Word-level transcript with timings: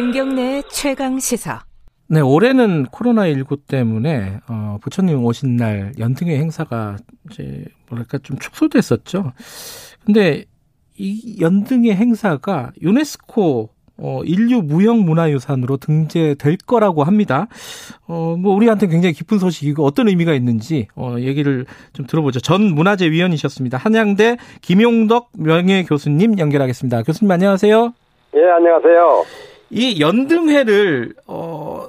김경래 0.00 0.62
최강 0.70 1.18
시사. 1.18 1.60
네, 2.08 2.20
올해는 2.20 2.86
코로나19 2.86 3.66
때문에, 3.68 4.40
어, 4.48 4.78
부처님 4.80 5.22
오신 5.22 5.58
날 5.58 5.92
연등회 5.98 6.38
행사가 6.38 6.96
이제, 7.30 7.66
뭐랄까, 7.90 8.16
좀 8.16 8.38
축소됐었죠. 8.38 9.34
근데 10.06 10.46
이 10.96 11.36
연등회 11.42 11.94
행사가 11.94 12.72
유네스코 12.80 13.68
어, 13.98 14.22
인류 14.24 14.62
무형 14.62 15.00
문화유산으로 15.00 15.76
등재될 15.76 16.56
거라고 16.66 17.04
합니다. 17.04 17.48
어, 18.08 18.36
뭐, 18.38 18.54
우리한테 18.54 18.86
굉장히 18.86 19.12
기쁜 19.12 19.38
소식이고 19.38 19.84
어떤 19.84 20.08
의미가 20.08 20.32
있는지, 20.32 20.88
어, 20.96 21.16
얘기를 21.18 21.66
좀 21.92 22.06
들어보죠. 22.06 22.40
전 22.40 22.62
문화재위원이셨습니다. 22.74 23.76
한양대 23.76 24.38
김용덕 24.62 25.32
명예교수님 25.38 26.38
연결하겠습니다. 26.38 27.02
교수님 27.02 27.30
안녕하세요. 27.30 27.92
예, 28.36 28.50
안녕하세요. 28.56 29.59
이 29.70 30.00
연등회를, 30.00 31.12
어, 31.26 31.88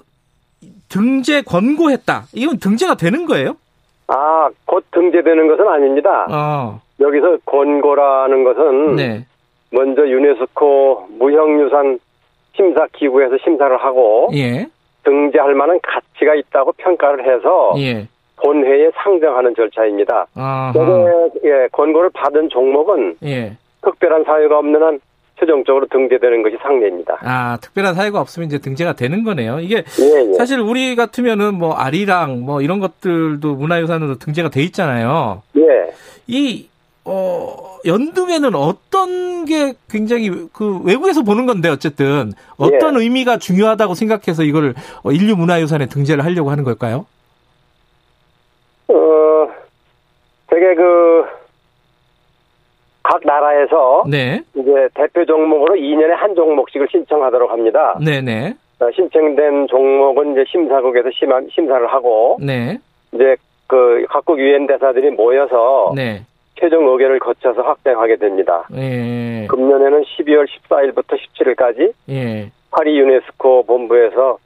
등재 0.90 1.42
권고했다. 1.42 2.24
이건 2.34 2.58
등재가 2.60 2.96
되는 2.96 3.26
거예요? 3.26 3.56
아, 4.08 4.50
곧 4.66 4.84
등재되는 4.92 5.48
것은 5.48 5.68
아닙니다. 5.68 6.28
어. 6.30 6.82
여기서 7.00 7.38
권고라는 7.46 8.44
것은 8.44 8.96
네. 8.96 9.26
먼저 9.72 10.08
유네스코 10.08 11.08
무형유산 11.18 12.00
심사 12.56 12.86
기구에서 12.92 13.38
심사를 13.44 13.76
하고 13.78 14.30
예. 14.34 14.68
등재할 15.04 15.56
만한 15.56 15.80
가치가 15.82 16.36
있다고 16.36 16.74
평가를 16.74 17.24
해서 17.24 17.74
예. 17.78 18.08
본회의에 18.36 18.92
상정하는 18.96 19.56
절차입니다. 19.56 20.28
아하. 20.36 20.74
여기 20.76 21.40
예, 21.46 21.68
권고를 21.72 22.10
받은 22.14 22.50
종목은 22.50 23.16
예. 23.24 23.56
특별한 23.82 24.26
사유가 24.26 24.60
없는 24.60 24.84
한 24.84 25.00
최종적으로 25.42 25.88
등재되는 25.88 26.44
것이 26.44 26.56
상례입니다. 26.62 27.18
아, 27.22 27.58
특별한 27.62 27.96
사유가 27.96 28.22
없으면 28.22 28.48
이제 28.48 28.60
등재가 28.60 28.94
되는 28.94 29.24
거네요. 29.24 29.60
이게 29.60 29.84
예, 30.00 30.30
예. 30.30 30.34
사실 30.34 30.60
우리 30.60 30.96
같으면은 30.96 31.56
뭐 31.56 31.74
아리랑 31.74 32.42
뭐 32.42 32.62
이런 32.62 32.80
것들도 32.80 33.56
문화유산으로 33.56 34.20
등재가 34.20 34.50
돼 34.50 34.62
있잖아요. 34.64 35.42
예. 35.58 35.94
이 36.28 36.68
어, 37.04 37.80
연등에는 37.86 38.54
어떤 38.54 39.46
게 39.46 39.74
굉장히 39.90 40.30
그 40.54 40.80
외국에서 40.84 41.24
보는 41.24 41.48
건데 41.48 41.70
어쨌든 41.70 42.34
어떤 42.58 43.00
예. 43.00 43.04
의미가 43.04 43.40
중요하다고 43.40 43.96
생각해서 43.96 44.44
이걸 44.44 44.76
어, 45.04 45.12
인류 45.12 45.36
문화유산에 45.36 45.88
등재를 45.88 46.24
하려고 46.24 46.52
하는 46.52 46.64
걸까요? 46.64 47.08
어, 48.88 49.50
되게 50.52 50.76
그, 50.76 50.84
각 53.12 53.20
나라에서 53.26 54.06
네. 54.08 54.42
이제 54.56 54.88
대표 54.94 55.26
종목으로 55.26 55.76
2년에 55.76 56.12
한 56.12 56.34
종목씩을 56.34 56.88
신청하도록 56.90 57.52
합니다. 57.52 58.00
네네. 58.04 58.54
어, 58.80 58.92
신청된 58.96 59.68
종목은 59.68 60.32
이제 60.32 60.46
심사국에서 60.48 61.10
심한, 61.14 61.46
심사를 61.52 61.86
하고 61.88 62.38
네. 62.42 62.78
이제 63.12 63.36
그 63.68 64.06
각국 64.08 64.40
유엔 64.40 64.66
대사들이 64.66 65.12
모여서 65.12 65.92
네. 65.94 66.22
최종 66.56 66.88
의결을 66.88 67.20
거쳐서 67.20 67.62
확정하게 67.62 68.16
됩니다. 68.16 68.66
예. 68.76 69.46
금년에는 69.50 70.04
12월 70.04 70.48
14일부터 70.48 71.18
17일까지 71.18 71.92
예. 72.10 72.52
파리 72.72 72.98
유네스코 72.98 73.64
본부에서 73.64 74.38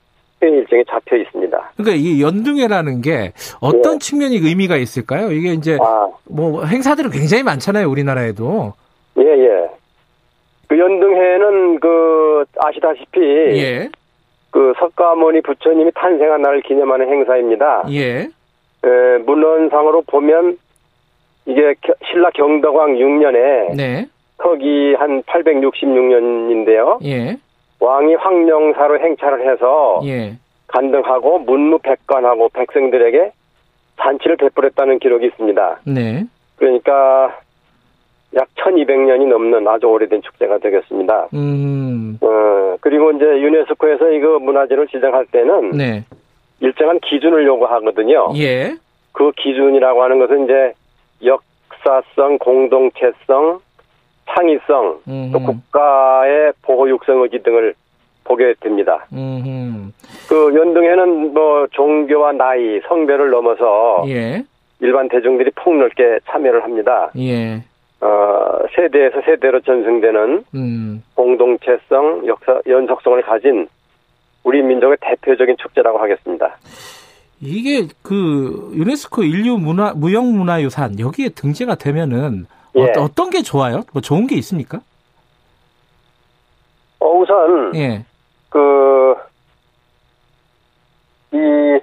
회의 0.42 0.54
일정이 0.54 0.84
잡혀 0.90 1.16
있습니다. 1.18 1.72
그러니까 1.78 1.96
이 1.98 2.22
연등회라는 2.22 3.02
게 3.02 3.32
어떤 3.62 3.96
예. 3.96 4.00
측면이 4.00 4.36
의미가 4.38 4.76
있을까요? 4.78 5.32
이게 5.32 5.54
이제 5.54 5.78
아, 5.82 6.08
뭐 6.30 6.66
행사들은 6.66 7.10
굉장히 7.12 7.44
많잖아요, 7.44 7.90
우리나라에도. 7.90 8.74
예, 9.18 9.24
예. 9.24 9.70
그 10.68 10.78
연등회는 10.78 11.80
그 11.80 12.44
아시다시피 12.58 13.20
예. 13.22 13.90
그 14.52 14.74
석가모니 14.80 15.42
부처님이 15.42 15.92
탄생한 15.96 16.42
날을 16.42 16.62
기념하는 16.62 17.08
행사입니다. 17.10 17.86
예. 17.92 18.28
에, 18.84 19.18
문헌상으로 19.26 20.04
보면 20.08 20.58
이게 21.46 21.76
겨- 21.82 21.94
신라 22.12 22.30
경덕왕 22.32 22.96
6년에 22.96 23.76
네. 23.76 24.08
서기 24.42 24.96
한 24.98 25.22
866년인데요. 25.24 26.98
예. 27.06 27.38
왕이 27.80 28.16
황령사로 28.16 29.00
행차를 29.00 29.52
해서 29.52 30.02
예. 30.06 30.38
간등하고 30.68 31.40
문무백관하고 31.40 32.50
백성들에게 32.50 33.32
잔치를 34.02 34.38
베풀었다는 34.38 35.00
기록이 35.00 35.28
있습니다. 35.28 35.80
네. 35.86 36.26
그러니까 36.58 37.38
약 38.36 38.48
1200년이 38.56 39.28
넘는 39.28 39.68
아주 39.68 39.88
오래된 39.88 40.22
축제가 40.22 40.58
되겠습니다. 40.58 41.30
음. 41.34 42.18
어, 42.22 42.76
그리고 42.82 43.12
이제 43.12 43.26
유네스코에서 43.26 44.12
이거 44.12 44.40
문화재를 44.40 44.88
지정할 44.88 45.26
때는 45.28 45.72
네. 45.72 46.04
일정한 46.60 47.00
기준을 47.00 47.46
요구하거든요. 47.46 48.34
예. 48.38 48.76
그 49.12 49.32
기준이라고 49.38 50.04
하는 50.04 50.20
것은 50.20 50.46
이제 50.46 50.74
역사성, 51.24 52.38
공동체성, 52.40 53.60
창의성, 54.30 55.00
음. 55.08 55.30
또 55.32 55.40
국가의 55.40 56.54
보호 56.62 56.90
육성 56.90 57.22
의지 57.22 57.42
등을 57.44 57.74
보게 58.24 58.54
됩니다. 58.60 59.06
음. 59.14 59.94
그 60.28 60.54
연등회는 60.56 61.34
뭐 61.34 61.68
종교와 61.72 62.34
나이, 62.34 62.80
성별을 62.88 63.30
넘어서 63.30 64.04
예. 64.08 64.44
일반 64.80 65.08
대중들이 65.08 65.52
폭넓게 65.56 66.20
참여를 66.26 66.64
합니다. 66.64 67.12
예. 67.18 67.64
어, 68.02 68.60
세대에서 68.76 69.22
세대로 69.26 69.62
전승되는 69.62 70.44
음. 70.56 71.04
공동체성, 71.14 72.28
역사, 72.28 72.60
연속성을 72.68 73.22
가진 73.22 73.68
우리 74.44 74.62
민족의 74.62 74.98
대표적인 75.02 75.56
축제라고 75.58 75.98
하겠습니다. 75.98 76.58
이게 77.42 77.88
그 78.02 78.72
유네스코 78.76 79.24
인류 79.24 79.58
문화 79.58 79.94
무형 79.94 80.38
문화유산 80.38 81.00
여기에 81.00 81.30
등재가 81.30 81.76
되면은 81.76 82.46
예. 82.76 82.92
어, 83.00 83.08
떤 83.16 83.30
게 83.30 83.42
좋아요? 83.42 83.84
뭐 83.94 84.02
좋은 84.02 84.28
게 84.28 84.36
있습니까? 84.36 84.82
어, 87.00 87.08
우선 87.20 87.76
예. 87.76 88.04
그, 88.50 89.16
이, 91.34 91.80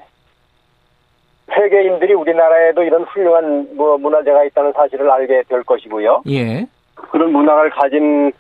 세계인들이 1.55 2.15
우리나라에도 2.15 2.83
이런 2.83 3.03
훌륭한 3.05 3.69
뭐 3.77 3.99
문화재가 3.99 4.45
있다는 4.45 4.73
사실을 4.73 5.11
알게 5.11 5.43
될 5.49 5.63
것이고요. 5.65 6.23
예. 6.29 6.67
그런 6.95 7.33
문화를 7.33 7.71
가진 7.71 8.33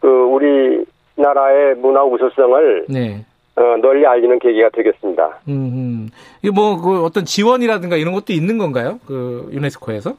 그 0.00 0.06
우리 0.08 0.84
나라의 1.16 1.74
문화 1.76 2.04
우수성을 2.04 2.86
네. 2.88 3.24
어, 3.56 3.60
널리 3.82 4.06
알리는 4.06 4.38
계기가 4.38 4.70
되겠습니다. 4.70 5.40
음. 5.48 5.52
음. 5.52 6.10
이게 6.42 6.50
뭐 6.52 6.80
그 6.80 7.04
어떤 7.04 7.24
지원이라든가 7.24 7.96
이런 7.96 8.14
것도 8.14 8.32
있는 8.32 8.56
건가요? 8.56 8.98
그 9.06 9.48
유네스코에서? 9.52 10.14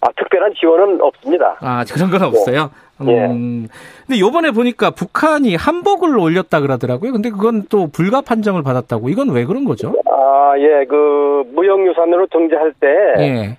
아, 0.00 0.08
특별한 0.16 0.54
지원은 0.54 1.00
없습니다. 1.00 1.56
아, 1.60 1.84
그런 1.92 2.10
건 2.10 2.22
없어요. 2.22 2.70
예. 3.06 3.26
음. 3.26 3.68
근데 4.06 4.20
요번에 4.20 4.50
보니까 4.50 4.90
북한이 4.90 5.54
한복을 5.54 6.18
올렸다 6.18 6.60
그러더라고요. 6.60 7.12
근데 7.12 7.30
그건 7.30 7.64
또 7.68 7.88
불가 7.88 8.20
판정을 8.20 8.62
받았다고. 8.62 9.08
이건 9.08 9.30
왜 9.30 9.44
그런 9.44 9.64
거죠? 9.64 9.94
아, 10.10 10.54
예, 10.58 10.84
그 10.86 11.44
무형유산으로 11.54 12.26
등재할 12.26 12.72
때 12.80 12.86
예. 13.18 13.56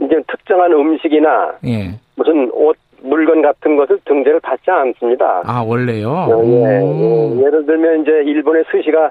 이제 0.00 0.22
특정한 0.26 0.72
음식이나 0.72 1.54
예. 1.66 1.98
무슨 2.16 2.50
옷 2.52 2.76
물건 3.04 3.42
같은 3.42 3.76
것을 3.76 3.98
등재를 4.04 4.40
받지 4.40 4.70
않습니다. 4.70 5.42
아, 5.44 5.62
원래요? 5.66 6.10
어, 6.10 6.42
예, 6.44 6.78
오. 6.80 7.36
예. 7.36 7.46
예를 7.46 7.66
들면 7.66 8.02
이제 8.02 8.10
일본의 8.24 8.64
스시가 8.70 9.10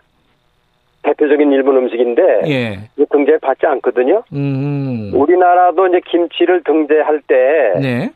대표적인 1.03 1.51
일본 1.51 1.77
음식인데 1.77 2.41
예. 2.47 2.79
등재 3.11 3.37
받지 3.41 3.65
않거든요. 3.65 4.23
음. 4.33 5.11
우리나라도 5.13 5.87
이제 5.87 5.99
김치를 6.05 6.63
등재할 6.63 7.21
때 7.27 7.73
네. 7.81 8.11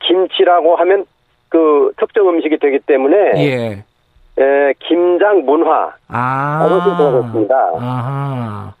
김치라고 0.00 0.76
하면 0.76 1.04
그 1.48 1.92
특정 1.98 2.28
음식이 2.28 2.58
되기 2.58 2.78
때문에 2.80 3.16
예. 3.36 3.84
에, 4.42 4.74
김장 4.80 5.44
문화 5.44 5.92
아. 6.08 6.66
그것이 6.68 6.96
들어갔습니다. 6.96 8.74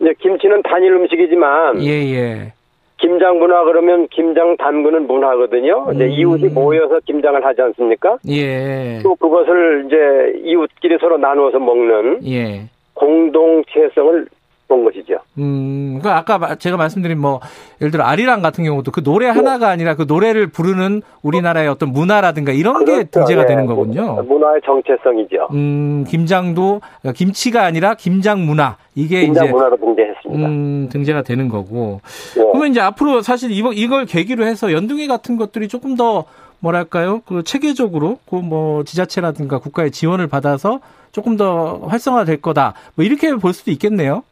이제 0.00 0.14
김치는 0.20 0.62
단일 0.62 0.92
음식이지만 0.92 1.82
예, 1.82 1.90
예. 1.90 2.52
김장 2.98 3.38
문화 3.38 3.64
그러면 3.64 4.06
김장 4.08 4.56
담그는 4.58 5.06
문화거든요. 5.06 5.88
이제 5.94 6.04
음. 6.04 6.10
이웃이 6.10 6.48
모여서 6.50 7.00
김장을 7.06 7.44
하지 7.44 7.62
않습니까? 7.62 8.18
예. 8.28 9.00
또 9.02 9.14
그것을 9.16 9.84
이제 9.86 10.40
이웃끼리 10.46 10.98
서로 11.00 11.16
나누어서 11.16 11.58
먹는 11.58 12.20
예. 12.26 12.68
공동체성을 13.00 14.26
본 14.70 14.84
것이죠. 14.84 15.14
음, 15.38 15.98
그 16.00 16.08
아까 16.08 16.38
마- 16.38 16.54
제가 16.54 16.76
말씀드린 16.76 17.18
뭐 17.18 17.40
예를 17.80 17.90
들어 17.90 18.04
아리랑 18.04 18.40
같은 18.40 18.62
경우도 18.62 18.92
그 18.92 19.02
노래 19.02 19.26
하나가 19.26 19.68
아니라 19.68 19.96
그 19.96 20.04
노래를 20.06 20.46
부르는 20.46 21.02
우리나라의 21.22 21.68
어떤 21.68 21.90
문화라든가 21.90 22.52
이런 22.52 22.84
게 22.84 22.92
그렇죠. 22.92 23.10
등재가 23.10 23.42
예. 23.42 23.46
되는 23.46 23.66
거군요. 23.66 24.22
문화의 24.22 24.60
정체성이죠. 24.64 25.48
음, 25.52 26.04
김장도 26.08 26.80
그러니까 27.00 27.18
김치가 27.18 27.64
아니라 27.64 27.94
김장 27.94 28.46
문화 28.46 28.76
이게 28.94 29.22
김장 29.26 29.46
이제 29.46 29.52
문화로 29.52 29.76
등재했습니다. 29.76 30.48
음, 30.48 30.88
등재가 30.90 31.22
되는 31.22 31.48
거고. 31.48 32.00
예. 32.38 32.40
그러면 32.42 32.68
이제 32.70 32.80
앞으로 32.80 33.20
사실 33.22 33.50
이거, 33.50 33.72
이걸 33.72 34.06
계기로 34.06 34.46
해서 34.46 34.72
연등회 34.72 35.08
같은 35.08 35.36
것들이 35.36 35.66
조금 35.66 35.96
더 35.96 36.24
뭐랄까요? 36.60 37.22
그 37.26 37.42
체계적으로 37.42 38.18
그 38.30 38.36
뭐 38.36 38.84
지자체라든가 38.84 39.58
국가의 39.58 39.90
지원을 39.90 40.28
받아서 40.28 40.78
조금 41.10 41.36
더 41.36 41.80
활성화될 41.88 42.40
거다. 42.40 42.74
뭐 42.94 43.04
이렇게 43.04 43.34
볼 43.34 43.52
수도 43.52 43.70
있겠네요. 43.72 44.22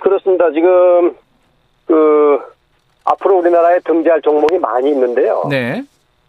그렇습니다. 0.00 0.50
지금 0.52 1.14
그 1.86 2.38
앞으로 3.04 3.38
우리나라에 3.38 3.78
등재할 3.84 4.20
종목이 4.22 4.58
많이 4.58 4.90
있는데요. 4.90 5.44
네. 5.48 5.82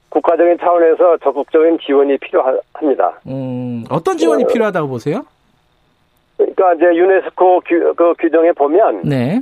국가적인 0.09 0.57
차원에서 0.59 1.17
적극적인 1.17 1.77
지원이 1.85 2.17
필요합니다. 2.17 3.19
음, 3.27 3.83
어떤 3.89 4.17
지원이 4.17 4.43
어, 4.45 4.47
필요하다고 4.47 4.87
보세요? 4.87 5.23
그러니까 6.37 6.73
이제 6.75 6.85
유네스코 6.85 7.61
규, 7.61 7.93
그 7.95 8.13
규정에 8.17 8.51
보면 8.53 9.01
네. 9.03 9.41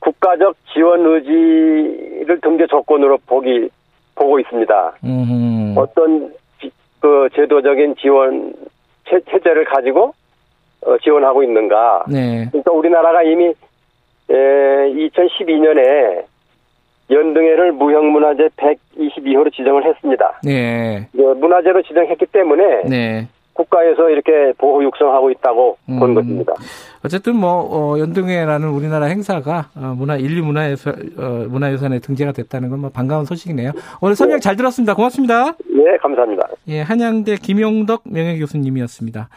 국가적 0.00 0.56
지원 0.74 1.06
의지를 1.06 2.40
등재 2.42 2.66
조건으로 2.66 3.18
보기 3.26 3.70
보고 4.16 4.38
있습니다. 4.40 4.94
음. 5.04 5.74
어떤 5.78 6.30
지- 6.60 6.70
그 7.00 7.28
제도적인 7.34 7.94
지원 7.96 8.52
체, 9.08 9.20
체제를 9.30 9.64
가지고 9.64 10.08
어, 10.08 10.12
지원하고 11.02 11.42
있는가? 11.42 12.04
네. 12.08 12.48
그러니까 12.50 12.72
우리나라가 12.72 13.22
이미 13.22 13.46
에, 14.30 14.34
2012년에 14.34 16.24
연등회를 17.10 17.72
무형문화재 17.72 18.48
122호로 18.56 19.52
지정을 19.54 19.84
했습니다. 19.84 20.40
네. 20.42 21.06
문화재로 21.12 21.82
지정했기 21.82 22.26
때문에 22.26 22.82
네. 22.88 23.28
국가에서 23.52 24.10
이렇게 24.10 24.52
보호 24.58 24.82
육성하고 24.82 25.30
있다고 25.30 25.76
음. 25.88 25.98
본 26.00 26.14
것입니다. 26.14 26.54
어쨌든 27.04 27.36
뭐 27.36 27.68
어, 27.70 27.98
연등회라는 28.00 28.68
우리나라 28.68 29.06
행사가 29.06 29.66
어, 29.76 29.94
문화 29.96 30.16
인류 30.16 30.42
문화유산 30.44 30.94
어, 31.18 31.22
문화유산에 31.48 32.00
등재가 32.00 32.32
됐다는 32.32 32.70
건 32.70 32.80
뭐 32.80 32.90
반가운 32.90 33.24
소식이네요. 33.24 33.70
오늘 34.00 34.16
설명 34.16 34.40
잘 34.40 34.56
들었습니다. 34.56 34.94
고맙습니다. 34.94 35.54
예, 35.72 35.96
감사합니다. 35.98 36.48
예, 36.68 36.80
한양대 36.80 37.36
김용덕 37.36 38.02
명예 38.06 38.38
교수님이었습니다. 38.38 39.28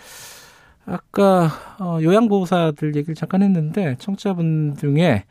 아까 0.88 1.52
어, 1.80 2.00
요양보호사들 2.02 2.96
얘기를 2.96 3.14
잠깐 3.14 3.44
했는데 3.44 3.98
청취자분 4.00 4.78
중에 4.80 5.26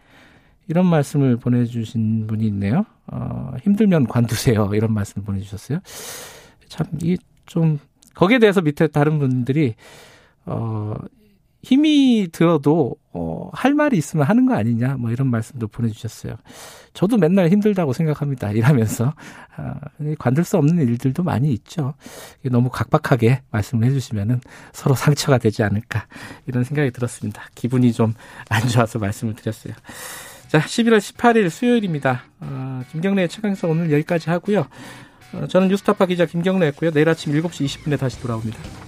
이런 0.68 0.86
말씀을 0.86 1.36
보내주신 1.38 2.26
분이 2.26 2.46
있네요. 2.48 2.84
어, 3.06 3.54
힘들면 3.62 4.06
관두세요. 4.06 4.70
이런 4.74 4.92
말씀을 4.92 5.24
보내주셨어요. 5.24 5.78
참, 6.68 6.86
이 7.00 7.16
좀, 7.46 7.78
거기에 8.14 8.38
대해서 8.38 8.60
밑에 8.60 8.88
다른 8.88 9.18
분들이, 9.18 9.76
어, 10.44 10.94
힘이 11.62 12.28
들어도, 12.30 12.96
어, 13.12 13.50
할 13.52 13.74
말이 13.74 13.96
있으면 13.96 14.26
하는 14.26 14.46
거 14.46 14.54
아니냐, 14.54 14.96
뭐 14.98 15.10
이런 15.10 15.28
말씀도 15.28 15.68
보내주셨어요. 15.68 16.36
저도 16.94 17.16
맨날 17.18 17.48
힘들다고 17.48 17.92
생각합니다. 17.92 18.52
일하면서. 18.52 19.14
아, 19.56 19.74
관둘 20.18 20.44
수 20.44 20.56
없는 20.58 20.78
일들도 20.86 21.22
많이 21.22 21.52
있죠. 21.52 21.94
너무 22.44 22.68
각박하게 22.70 23.42
말씀을 23.50 23.88
해주시면은 23.88 24.40
서로 24.72 24.94
상처가 24.94 25.38
되지 25.38 25.62
않을까, 25.62 26.06
이런 26.46 26.62
생각이 26.64 26.90
들었습니다. 26.92 27.42
기분이 27.54 27.92
좀 27.92 28.14
안 28.48 28.68
좋아서 28.68 28.98
말씀을 28.98 29.34
드렸어요. 29.34 29.74
자, 30.48 30.60
11월 30.60 30.98
18일 30.98 31.50
수요일입니다. 31.50 32.24
어, 32.40 32.82
김경래의 32.92 33.28
최강사 33.28 33.66
오늘 33.66 33.90
여기까지 33.92 34.30
하고요. 34.30 34.66
어, 35.32 35.46
저는 35.48 35.68
뉴스타파 35.68 36.06
기자 36.06 36.26
김경래였고요. 36.26 36.92
내일 36.92 37.08
아침 37.08 37.32
7시 37.32 37.66
20분에 37.66 37.98
다시 37.98 38.20
돌아옵니다. 38.20 38.85